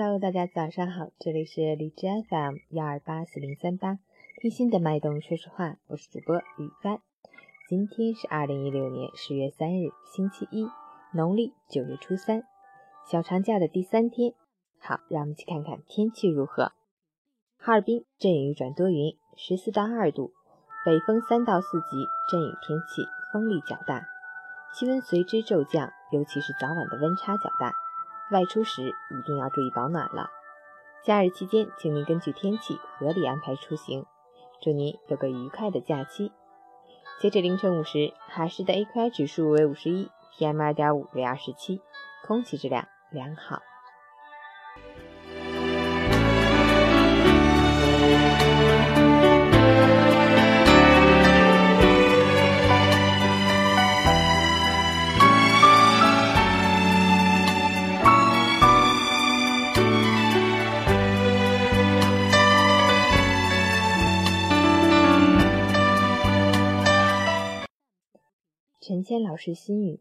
[0.00, 3.98] Hello，大家早上好，这里是荔枝 FM 幺二八四零三八，
[4.40, 7.00] 听心的脉动说实话，我是主播雨帆。
[7.68, 10.68] 今天是二零一六年十月三日，星期一，
[11.12, 12.44] 农历九月初三，
[13.10, 14.34] 小长假的第三天。
[14.78, 16.70] 好，让我们去看看天气如何。
[17.58, 20.32] 哈尔滨阵雨转多云，十四到二度，
[20.86, 21.96] 北风三到四级，
[22.30, 23.02] 阵雨天气，
[23.32, 24.06] 风力较大，
[24.72, 27.74] 气温随之骤降，尤其是早晚的温差较大。
[28.30, 30.30] 外出时一定要注意保暖了。
[31.04, 34.04] 假日期间，请您根据天气合理安排出行。
[34.60, 36.32] 祝您有个愉快的假期。
[37.20, 41.80] 截止凌晨五时，哈市的 AQI 指数为五十一，PM 二点五为二十七，
[42.26, 43.62] 空气质量良好。
[69.08, 70.00] 谦老师心语：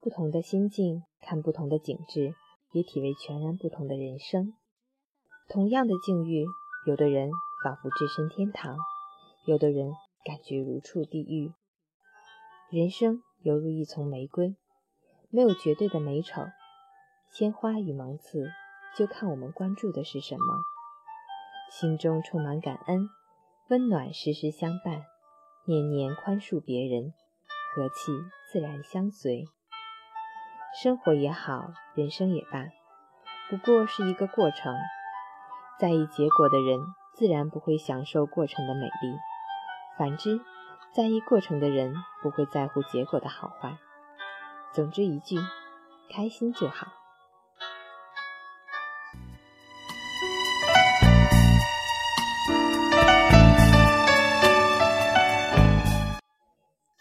[0.00, 2.34] 不同的心境看不同的景致，
[2.72, 4.52] 也体味全然不同的人生。
[5.48, 6.44] 同样的境遇，
[6.88, 7.30] 有的人
[7.62, 8.76] 仿佛置身天堂，
[9.46, 9.92] 有的人
[10.24, 11.52] 感觉如处地狱。
[12.68, 14.56] 人生犹如一丛玫瑰，
[15.30, 16.42] 没有绝对的美丑，
[17.30, 18.48] 鲜花与芒刺，
[18.98, 20.44] 就看我们关注的是什么。
[21.70, 23.08] 心中充满感恩，
[23.68, 25.04] 温暖时时相伴，
[25.68, 27.14] 念念宽恕别人。
[27.74, 28.12] 和气
[28.46, 29.46] 自然相随，
[30.80, 32.66] 生活也好，人生也罢，
[33.50, 34.76] 不过是一个过程。
[35.80, 36.78] 在意结果的人，
[37.14, 39.16] 自然不会享受过程的美丽；
[39.98, 40.40] 反之，
[40.92, 43.76] 在意过程的人，不会在乎结果的好坏。
[44.72, 45.36] 总之一句，
[46.08, 47.03] 开心就好。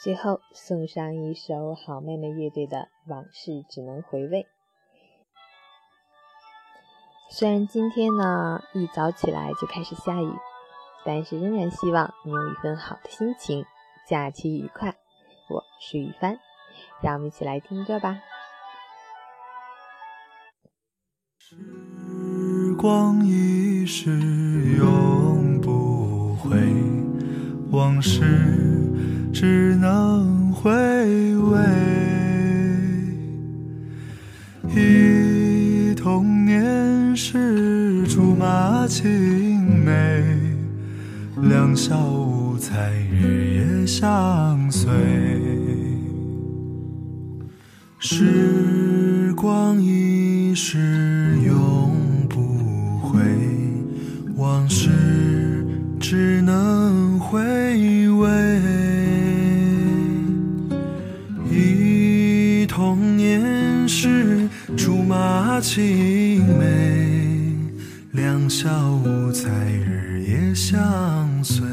[0.03, 2.77] 最后送上一首好妹妹乐队的
[3.07, 4.41] 《往事只能回味》。
[7.31, 10.29] 虽然今天呢一早起来就开始下雨，
[11.05, 13.65] 但是仍然希望你有一份好的心情，
[14.05, 14.93] 假期愉快。
[15.49, 16.37] 我是雨帆，
[17.01, 18.19] 让我们一起来听歌吧。
[21.37, 24.09] 时光一逝
[24.77, 26.59] 永不回，
[27.71, 28.72] 往事。
[29.33, 30.69] 只能回
[31.37, 31.59] 味，
[34.69, 40.23] 忆童年时竹马青梅，
[41.41, 44.91] 两小无猜日夜相随。
[47.97, 50.77] 时光一逝
[62.75, 67.55] 童年时，竹马青梅，
[68.13, 69.47] 两小无猜，
[69.85, 70.73] 日夜相
[71.43, 71.63] 随。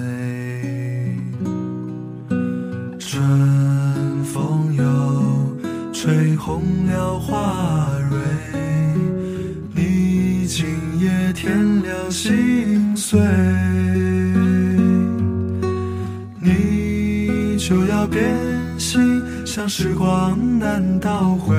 [2.99, 4.85] 春风又
[5.91, 8.19] 吹红了花蕊，
[9.75, 10.67] 你今
[11.01, 13.19] 夜添了心碎，
[16.43, 18.37] 你就要变
[18.79, 19.23] 心。
[19.53, 21.57] 像时光难倒回，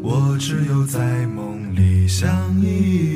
[0.00, 2.30] 我只有在梦里相
[2.60, 3.15] 依。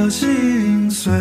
[0.00, 1.12] 了心碎，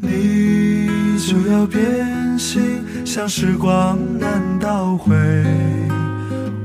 [0.00, 2.62] 你就要变心，
[3.04, 5.12] 像时光难倒回，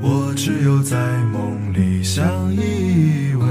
[0.02, 0.98] 我只有在
[1.34, 3.44] 梦里相依偎。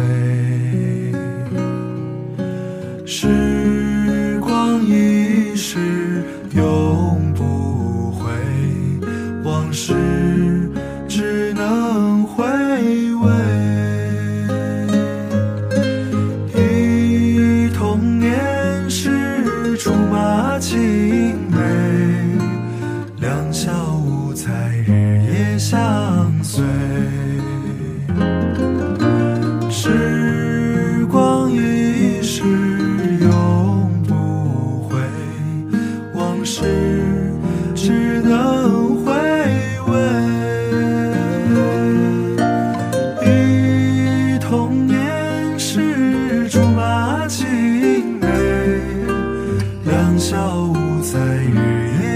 [3.05, 6.23] 时光一逝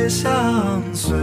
[0.08, 1.16] 相随。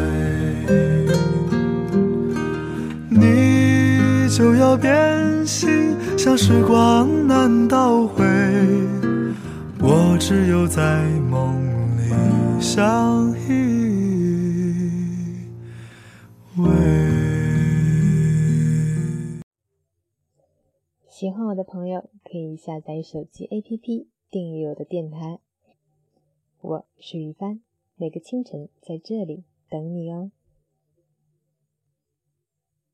[3.09, 8.23] 你就要变心像时光难倒回
[9.79, 11.61] 我只有在梦
[11.97, 13.51] 里相依
[16.57, 17.11] 偎
[21.09, 25.39] 喜欢我的朋友可以下载手机 app 订阅我的电台。
[26.61, 27.70] 我是于帆。
[28.01, 30.31] 每个清晨在这里等你哦。